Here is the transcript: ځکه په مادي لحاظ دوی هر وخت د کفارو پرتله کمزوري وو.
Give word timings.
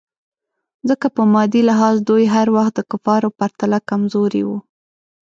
ځکه 0.89 1.07
په 1.15 1.21
مادي 1.33 1.61
لحاظ 1.69 1.95
دوی 2.09 2.23
هر 2.35 2.47
وخت 2.55 2.73
د 2.75 2.81
کفارو 2.91 3.29
پرتله 3.39 3.77
کمزوري 3.89 4.43
وو. 4.47 4.57